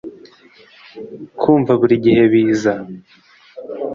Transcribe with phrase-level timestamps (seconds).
[1.39, 2.73] kumva buri gihe biza